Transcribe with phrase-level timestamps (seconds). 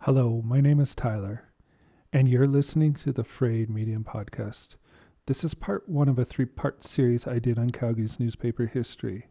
[0.00, 1.44] Hello, my name is Tyler,
[2.12, 4.76] and you're listening to the Frayed Medium Podcast.
[5.26, 9.26] This is part one of a three part series I did on Calgary's newspaper history.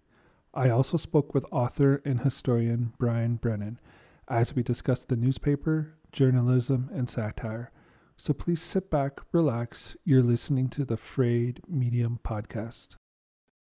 [0.54, 3.80] I also spoke with author and historian Brian Brennan
[4.28, 7.72] as we discussed the newspaper, journalism, and satire.
[8.18, 9.96] So please sit back, relax.
[10.04, 12.96] You're listening to the Frayed Medium Podcast.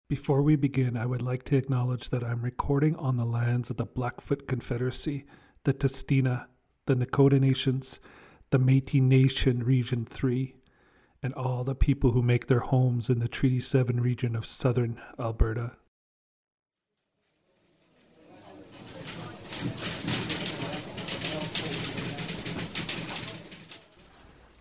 [0.07, 3.77] Before we begin, I would like to acknowledge that I'm recording on the lands of
[3.77, 5.25] the Blackfoot Confederacy,
[5.63, 6.45] the Tsuut'ina,
[6.85, 7.99] the Nakoda Nations,
[8.51, 10.53] the Metis Nation Region 3,
[11.23, 15.01] and all the people who make their homes in the Treaty 7 region of southern
[15.19, 15.75] Alberta.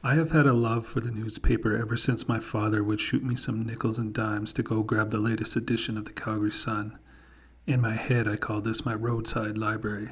[0.06, 3.34] I have had a love for the newspaper ever since my father would shoot me
[3.36, 6.98] some nickels and dimes to go grab the latest edition of the Calgary Sun.
[7.66, 10.10] In my head, I called this my roadside library.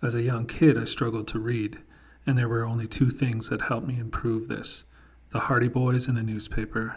[0.00, 1.76] As a young kid, I struggled to read,
[2.26, 4.84] and there were only two things that helped me improve this
[5.28, 6.96] the Hardy Boys, and the newspaper.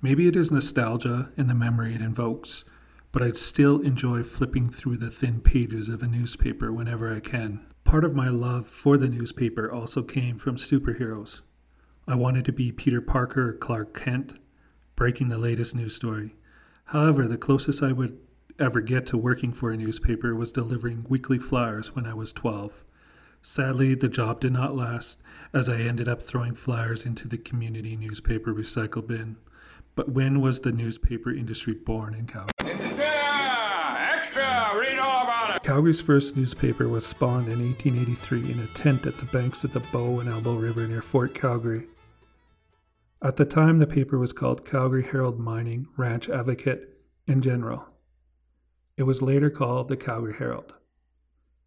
[0.00, 2.64] Maybe it is nostalgia and the memory it invokes,
[3.12, 7.66] but I'd still enjoy flipping through the thin pages of a newspaper whenever I can.
[7.84, 11.42] Part of my love for the newspaper also came from superheroes.
[12.08, 14.34] I wanted to be Peter Parker or Clark Kent,
[14.96, 16.34] breaking the latest news story.
[16.86, 18.18] However, the closest I would
[18.58, 22.84] ever get to working for a newspaper was delivering weekly flyers when I was 12.
[23.42, 25.20] Sadly, the job did not last,
[25.52, 29.36] as I ended up throwing flyers into the community newspaper recycle bin.
[29.94, 32.28] But when was the newspaper industry born in?
[32.64, 34.78] Yeah, extra!
[34.78, 35.03] Read!
[35.64, 39.80] Calgary's first newspaper was spawned in 1883 in a tent at the banks of the
[39.80, 41.86] Bow and Elbow River near Fort Calgary.
[43.22, 47.86] At the time, the paper was called Calgary Herald Mining, Ranch Advocate, and General.
[48.98, 50.74] It was later called the Calgary Herald.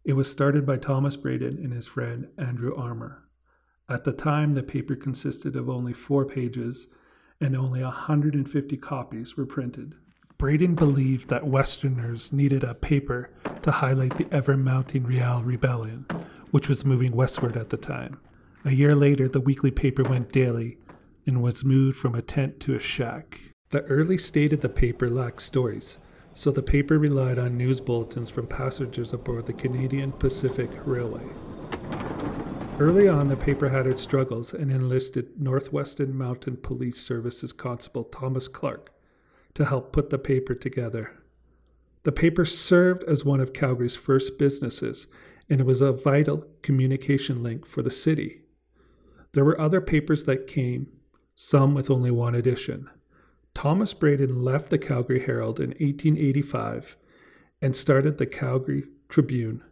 [0.04, 3.24] It was started by Thomas Braden and his friend Andrew Armour.
[3.88, 6.86] At the time, the paper consisted of only four pages
[7.40, 9.96] and only 150 copies were printed.
[10.38, 13.28] Braden believed that Westerners needed a paper
[13.62, 16.06] to highlight the ever mounting Riel Rebellion,
[16.52, 18.20] which was moving westward at the time.
[18.64, 20.78] A year later, the weekly paper went daily
[21.26, 23.40] and was moved from a tent to a shack.
[23.70, 25.98] The early state of the paper lacked stories,
[26.34, 31.26] so the paper relied on news bulletins from passengers aboard the Canadian Pacific Railway.
[32.78, 38.46] Early on, the paper had its struggles and enlisted Northwestern Mountain Police Services Constable Thomas
[38.46, 38.92] Clark
[39.54, 41.12] to help put the paper together.
[42.04, 45.06] The paper served as one of Calgary's first businesses,
[45.50, 48.42] and it was a vital communication link for the city.
[49.32, 50.88] There were other papers that came,
[51.34, 52.88] some with only one edition.
[53.54, 56.96] Thomas Braden left the Calgary Herald in 1885
[57.60, 59.62] and started the Calgary Tribune.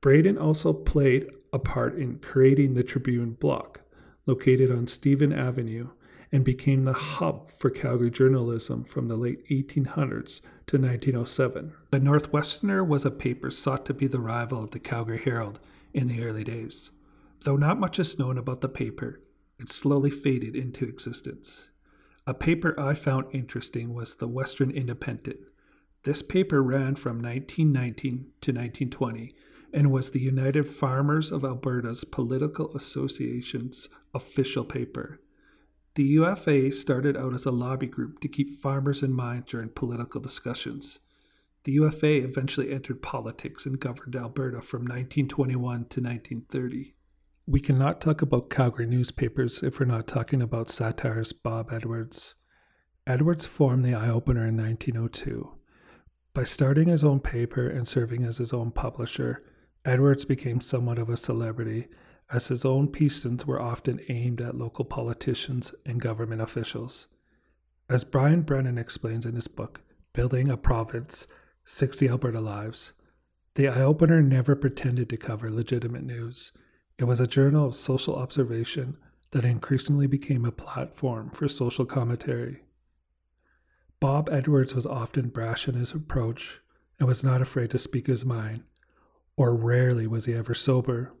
[0.00, 3.82] Braden also played a part in creating the Tribune block,
[4.26, 5.88] located on Stephen Avenue,
[6.32, 11.72] and became the hub for Calgary journalism from the late 1800s to 1907.
[11.90, 15.58] The Northwesterner was a paper sought to be the rival of the Calgary Herald
[15.92, 16.90] in the early days.
[17.42, 19.20] Though not much is known about the paper,
[19.58, 21.68] it slowly faded into existence.
[22.26, 25.38] A paper I found interesting was the Western Independent.
[26.04, 29.34] This paper ran from 1919 to 1920
[29.72, 35.20] and was the United Farmers of Alberta's Political Association's official paper.
[36.00, 40.18] The UFA started out as a lobby group to keep farmers in mind during political
[40.18, 40.98] discussions.
[41.64, 46.94] The UFA eventually entered politics and governed Alberta from 1921 to 1930.
[47.46, 52.34] We cannot talk about Calgary newspapers if we're not talking about satirist Bob Edwards.
[53.06, 55.52] Edwards formed the Eye Opener in 1902.
[56.32, 59.44] By starting his own paper and serving as his own publisher,
[59.84, 61.88] Edwards became somewhat of a celebrity,
[62.32, 67.06] as his own pieces were often aimed at local politicians and government officials.
[67.88, 69.80] As Brian Brennan explains in his book,
[70.12, 71.26] Building a Province
[71.64, 72.92] 60 Alberta Lives,
[73.54, 76.52] the Eye Opener never pretended to cover legitimate news.
[76.98, 78.96] It was a journal of social observation
[79.32, 82.62] that increasingly became a platform for social commentary.
[83.98, 86.60] Bob Edwards was often brash in his approach
[86.98, 88.62] and was not afraid to speak his mind,
[89.36, 91.12] or rarely was he ever sober.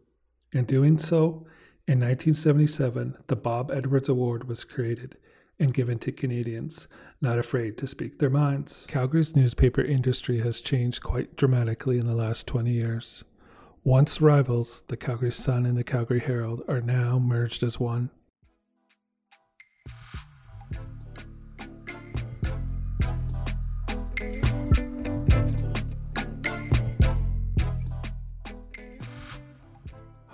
[0.52, 1.46] In doing so,
[1.86, 5.16] in 1977, the Bob Edwards Award was created
[5.60, 6.88] and given to Canadians
[7.20, 8.84] not afraid to speak their minds.
[8.88, 13.24] Calgary's newspaper industry has changed quite dramatically in the last 20 years.
[13.84, 18.10] Once rivals, the Calgary Sun and the Calgary Herald are now merged as one.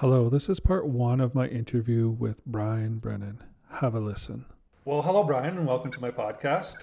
[0.01, 3.43] Hello, this is part one of my interview with Brian Brennan.
[3.81, 4.45] Have a listen.
[4.85, 6.77] Well, hello, Brian, and welcome to my podcast.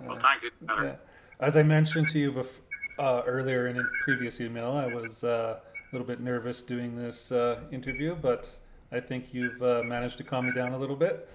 [0.00, 0.50] Well, thank you.
[0.68, 0.94] Yeah.
[1.40, 5.58] As I mentioned to you bef- uh, earlier in a previous email, I was uh,
[5.58, 8.48] a little bit nervous doing this uh, interview, but
[8.92, 11.28] I think you've uh, managed to calm me down a little bit.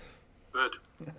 [0.54, 0.72] Good.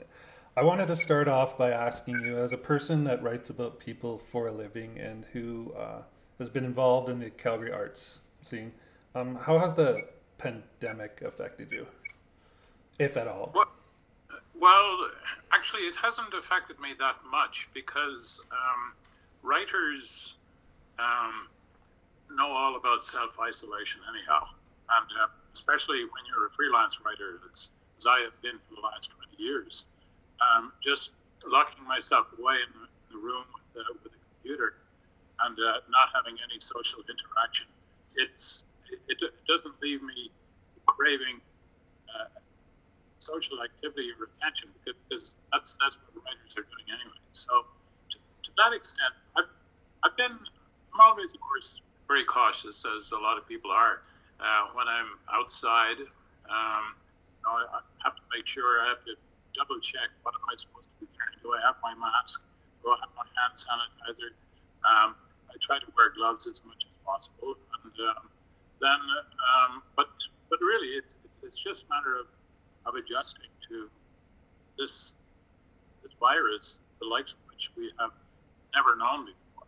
[0.56, 4.17] I wanted to start off by asking you, as a person that writes about people
[4.17, 6.00] for a living and who uh,
[6.39, 8.73] has been involved in the Calgary arts scene,
[9.14, 10.06] um, how has the
[10.38, 11.87] pandemic affected you,
[12.99, 13.53] if at all?
[14.59, 15.09] Well,
[15.53, 18.93] actually, it hasn't affected me that much because um,
[19.43, 20.35] writers
[20.99, 21.49] um,
[22.37, 24.47] know all about self isolation, anyhow.
[24.91, 28.81] And uh, especially when you're a freelance writer, as, as I have been for the
[28.81, 29.87] last 20 years,
[30.41, 31.12] um, just
[31.47, 32.73] locking myself away in
[33.11, 34.75] the, room with the, with the computer
[35.44, 37.67] and uh, not having any social interaction,
[38.17, 38.65] it's
[39.12, 40.32] it, it doesn't leave me
[40.88, 41.44] craving
[42.09, 42.32] uh,
[43.20, 47.20] social activity or attention because that's that's what writers are doing anyway.
[47.32, 47.69] So
[48.11, 49.53] to, to that extent, I've
[50.03, 54.00] I've been I'm always of course very cautious as a lot of people are
[54.41, 56.00] uh, when I'm outside.
[56.49, 56.97] Um,
[57.37, 59.15] you know, I, I have to make sure I have to
[59.53, 61.38] double check what am I supposed to be carrying.
[61.44, 62.41] Do I have my mask?
[62.81, 64.32] Do I have my hand sanitizer?
[64.82, 65.15] Um,
[65.53, 67.93] I try to wear gloves as much as possible and.
[68.08, 68.31] Um,
[68.82, 69.00] then,
[69.49, 70.08] um, but
[70.50, 72.26] but really, it's it's just a matter of,
[72.84, 73.88] of adjusting to
[74.79, 75.14] this
[76.02, 78.11] this virus, the likes of which we have
[78.75, 79.67] never known before.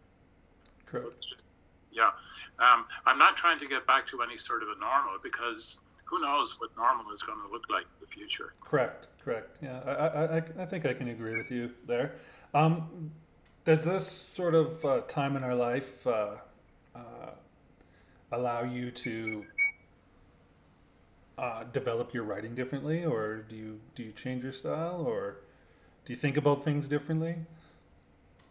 [0.85, 1.17] Correct.
[1.23, 1.45] So just,
[1.93, 2.11] yeah,
[2.59, 6.21] um, I'm not trying to get back to any sort of a normal because who
[6.21, 8.53] knows what normal is going to look like in the future.
[8.61, 9.57] Correct, correct.
[9.63, 12.13] Yeah, I, I, I think I can agree with you there.
[12.53, 13.13] Um,
[13.65, 16.37] does this sort of uh, time in our life uh,
[16.95, 16.99] uh,
[18.35, 19.45] allow you to
[21.39, 25.39] uh, develop your writing differently, or do you do you change your style, or
[26.05, 27.37] do you think about things differently?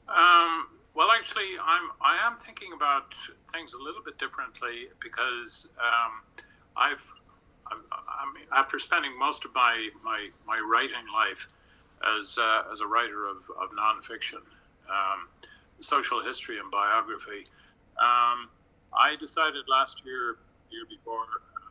[0.09, 3.13] Um, well, actually, I'm I am thinking about
[3.51, 6.43] things a little bit differently because um,
[6.75, 7.13] I've
[7.67, 11.47] I, I mean, after spending most of my my, my writing life
[12.19, 14.43] as uh, as a writer of, of nonfiction,
[14.89, 15.29] um,
[15.79, 17.47] social history and biography.
[18.97, 20.37] I decided last year,
[20.71, 21.25] year before,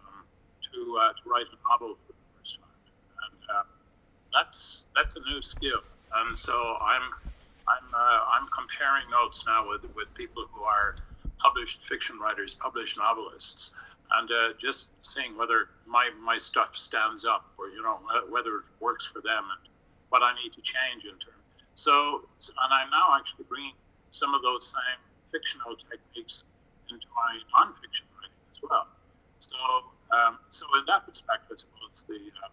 [0.08, 0.24] um,
[0.72, 2.82] to uh, to write a novel for the first time,
[3.30, 3.62] and uh,
[4.32, 5.80] that's that's a new skill.
[6.14, 7.02] And so I'm
[7.68, 10.96] I'm uh, I'm comparing notes now with with people who are
[11.38, 13.72] published fiction writers, published novelists,
[14.18, 17.98] and uh, just seeing whether my my stuff stands up, or you know
[18.28, 19.68] whether it works for them, and
[20.10, 21.40] what I need to change in terms.
[21.74, 23.72] So, and I'm now actually bringing
[24.10, 25.00] some of those same
[25.32, 26.44] fictional techniques
[26.92, 28.86] into my nonfiction writing as well.
[29.38, 29.56] So,
[30.12, 32.52] um, so in that respect, I suppose the, uh,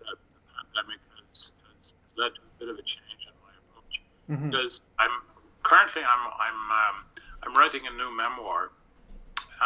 [0.00, 3.54] the, the pandemic has, has, has, led to a bit of a change in my
[3.60, 4.02] approach.
[4.26, 4.50] Mm-hmm.
[4.50, 5.22] Because I'm
[5.62, 6.96] currently I'm I'm um,
[7.42, 8.72] I'm writing a new memoir,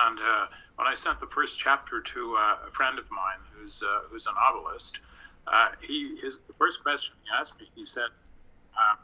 [0.04, 0.46] and uh,
[0.76, 4.26] when I sent the first chapter to uh, a friend of mine who's uh, who's
[4.26, 5.00] a novelist,
[5.46, 8.12] uh, he his the first question he asked me, he said,
[8.76, 8.96] uh,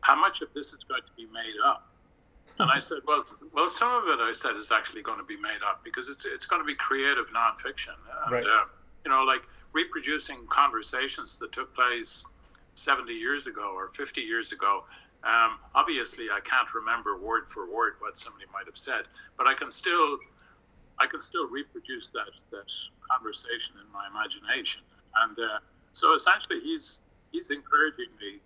[0.00, 1.89] "How much of this is going to be made up?"
[2.62, 5.36] And I said, well, well, some of it I said is actually going to be
[5.36, 7.96] made up because it's it's going to be creative nonfiction.
[8.24, 8.44] And, right.
[8.44, 8.64] Uh,
[9.04, 12.24] you know, like reproducing conversations that took place
[12.74, 14.84] 70 years ago or 50 years ago.
[15.22, 19.04] Um, obviously, I can't remember word for word what somebody might have said,
[19.36, 20.18] but I can still,
[20.98, 22.68] I can still reproduce that that
[23.10, 24.80] conversation in my imagination.
[25.22, 25.58] And uh,
[25.92, 27.00] so, essentially, he's
[27.32, 28.40] he's encouraging me,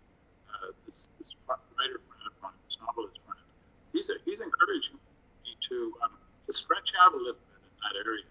[0.50, 3.18] uh, this, this writer friend of mine, this novelist
[3.94, 4.98] he's a, he's encouraging
[5.44, 6.10] me to um,
[6.46, 8.24] to stretch out a little bit in that area.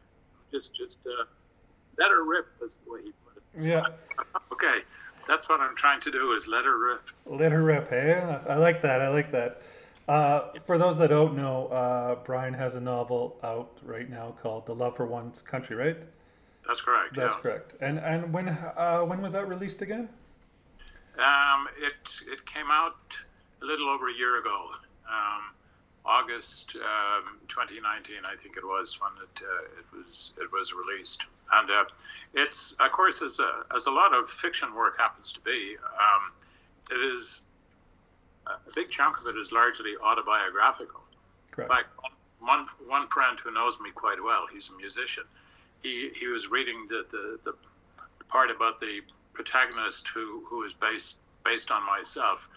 [0.52, 1.26] Just just uh,
[1.98, 3.62] let her rip is the way he put it.
[3.62, 3.86] So yeah.
[4.52, 4.82] okay,
[5.28, 7.10] that's what I'm trying to do is let her rip.
[7.26, 7.90] Let her rip.
[7.90, 9.02] Hey, I like that.
[9.02, 9.62] I like that.
[10.08, 14.66] Uh, for those that don't know, uh, Brian has a novel out right now called
[14.66, 15.98] "The Love for One's Country," right?
[16.68, 17.16] That's correct.
[17.16, 17.42] That's yeah.
[17.42, 17.74] correct.
[17.82, 20.10] And and when uh, when was that released again?
[21.18, 22.96] Um, it it came out
[23.62, 24.72] a little over a year ago
[25.08, 25.54] um,
[26.06, 31.24] August um, 2019, I think it was when it uh, it was it was released,
[31.54, 31.86] and uh,
[32.34, 36.32] it's of course as a, as a lot of fiction work happens to be, um,
[36.92, 37.42] it is
[38.48, 41.02] a big chunk of it is largely autobiographical.
[41.52, 41.72] Correct.
[41.72, 41.90] In fact,
[42.40, 45.24] one one friend who knows me quite well, he's a musician.
[45.82, 47.54] He he was reading the the, the
[48.28, 49.02] part about the
[49.34, 52.50] protagonist who who is based based on myself,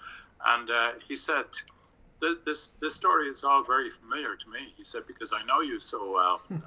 [0.45, 1.47] and uh, he said.
[2.21, 4.73] This this story is all very familiar to me.
[4.77, 6.41] He said because I know you so well.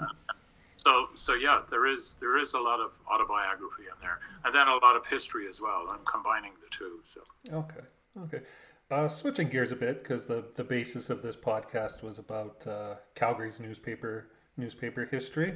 [0.77, 4.67] so so yeah, there is there is a lot of autobiography in there, and then
[4.67, 5.87] a lot of history as well.
[5.89, 6.99] I'm combining the two.
[7.03, 7.85] So okay,
[8.23, 8.45] okay.
[8.91, 12.95] Uh, switching gears a bit because the, the basis of this podcast was about uh,
[13.13, 15.53] Calgary's newspaper newspaper history.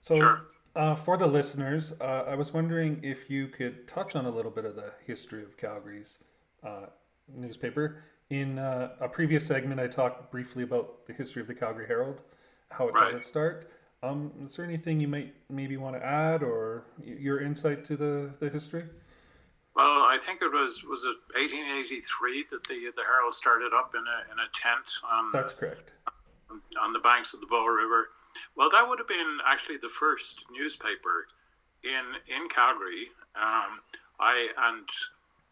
[0.00, 0.40] So, Sure.
[0.76, 4.50] uh, for the listeners, uh, I was wondering if you could touch on a little
[4.50, 6.18] bit of the history of Calgary's
[6.62, 6.86] uh,
[7.34, 8.02] newspaper.
[8.30, 12.22] In uh, a previous segment, I talked briefly about the history of the Calgary Herald,
[12.70, 13.10] how it Right.
[13.12, 13.70] got its start.
[14.02, 18.30] Um, is there anything you might maybe want to add or your insight to the,
[18.40, 18.84] the history?
[19.76, 24.04] Well, I think it was was it 1883 that the the Herald started up in
[24.06, 25.92] a in a tent on That's correct.
[26.80, 28.10] on the banks of the Bow River.
[28.56, 31.26] Well, that would have been actually the first newspaper
[31.82, 33.08] in in Calgary.
[33.34, 33.80] Um,
[34.20, 34.86] I and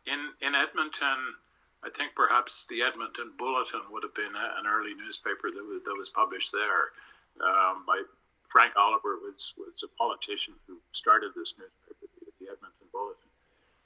[0.06, 1.34] in in Edmonton,
[1.82, 5.82] I think perhaps the Edmonton Bulletin would have been a, an early newspaper that was,
[5.82, 6.94] that was published there
[7.42, 8.06] um, by
[8.52, 13.32] Frank Oliver was was a politician who started this newspaper, the, the Edmonton Bulletin.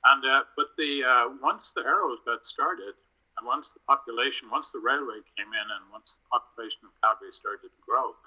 [0.03, 2.99] And uh, but the uh, once the Herald got started,
[3.39, 7.31] and once the population, once the railway came in, and once the population of Calgary
[7.31, 8.19] started to grow,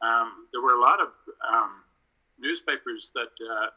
[0.00, 1.12] um, there were a lot of
[1.44, 1.84] um,
[2.40, 3.68] newspapers that uh,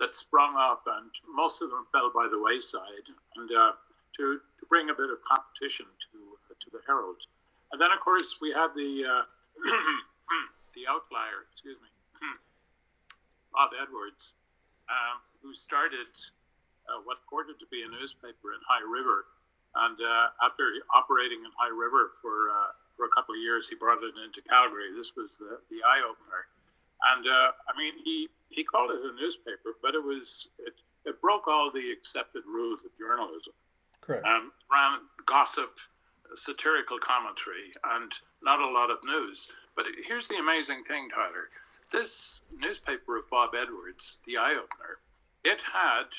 [0.00, 3.04] that sprung up, and most of them fell by the wayside.
[3.36, 3.76] And uh,
[4.16, 6.18] to to bring a bit of competition to
[6.54, 7.18] to the Herald,
[7.72, 9.24] and then of course we had the uh,
[10.74, 11.90] the outlier, excuse me,
[13.54, 14.34] Bob Edwards,
[14.90, 16.10] um, who started
[16.90, 19.30] uh, what purported to be a newspaper in High River.
[19.74, 23.74] And uh, after operating in High River for uh, for a couple of years, he
[23.74, 24.94] brought it into Calgary.
[24.94, 26.46] This was the, the eye opener.
[27.10, 31.20] And uh, I mean, he, he called it a newspaper, but it was it, it
[31.20, 33.52] broke all the accepted rules of journalism.
[34.06, 34.26] Correct.
[34.26, 35.78] Um, ran gossip,
[36.34, 39.48] satirical commentary, and not a lot of news.
[39.76, 41.48] But here's the amazing thing, Tyler.
[41.90, 45.00] This newspaper of Bob Edwards, the eye opener,
[45.44, 46.14] it had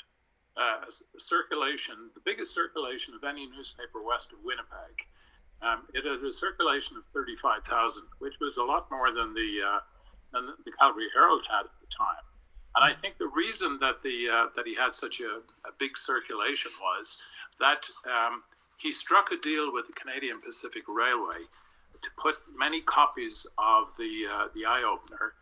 [0.57, 0.85] uh,
[1.17, 5.05] circulation, the biggest circulation of any newspaper west of Winnipeg.
[5.61, 9.79] Um, it had a circulation of 35,000, which was a lot more than the, uh,
[10.33, 12.23] than the Calgary Herald had at the time.
[12.75, 15.97] And I think the reason that the uh, that he had such a, a big
[15.97, 17.21] circulation was
[17.59, 18.43] that um,
[18.77, 21.47] he struck a deal with the Canadian Pacific Railway
[22.01, 25.33] to put many copies of the uh, the eye opener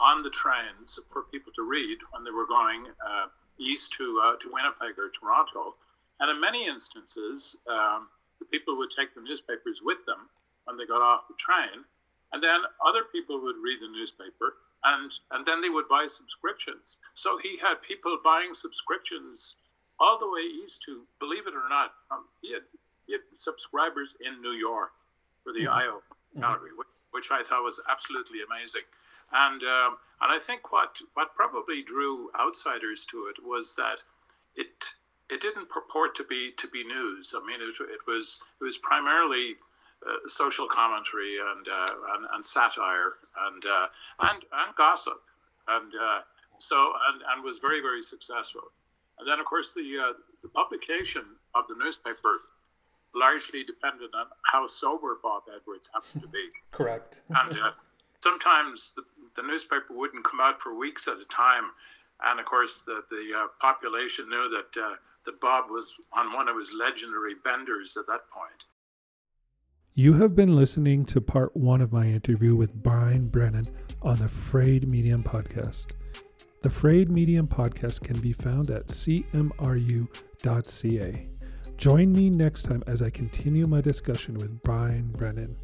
[0.00, 3.26] on the trains for people to read when they were going uh,
[3.58, 5.76] east to uh, to Winnipeg or Toronto.
[6.18, 8.08] And in many instances, um,
[8.38, 10.28] the people would take the newspapers with them
[10.64, 11.84] when they got off the train,
[12.32, 16.98] and then other people would read the newspaper, and and then they would buy subscriptions.
[17.14, 19.56] So he had people buying subscriptions
[20.00, 22.62] all the way east to, believe it or not, um, he, had,
[23.06, 24.90] he had subscribers in New York
[25.44, 26.02] for the IO
[26.38, 28.88] Calgary, which, which I thought was absolutely amazing.
[29.32, 34.02] And um, and I think what what probably drew outsiders to it was that
[34.56, 34.68] it
[35.30, 37.32] it didn't purport to be to be news.
[37.34, 39.54] I mean, it, it was it was primarily
[40.04, 43.14] uh, social commentary and, uh, and and satire
[43.46, 43.86] and uh,
[44.18, 45.22] and and gossip,
[45.68, 46.20] and uh,
[46.58, 48.72] so and, and was very very successful.
[49.20, 50.12] And then of course the uh,
[50.42, 52.40] the publication of the newspaper
[53.14, 57.16] largely depended on how sober Bob Edwards happened to be Correct.
[57.28, 57.72] and uh,
[58.20, 59.02] sometimes the,
[59.36, 61.72] the newspaper wouldn't come out for weeks at a time.
[62.22, 64.94] And of course, the the uh, population knew that uh,
[65.26, 68.64] that Bob was on one of his legendary benders at that point.
[69.94, 73.66] You have been listening to part one of my interview with Brian Brennan
[74.02, 75.86] on the Frayed Medium podcast.
[76.62, 80.06] The Frayed Medium podcast can be found at cmru.ca.
[81.78, 85.56] Join me next time as I continue my discussion with Brian Brennan.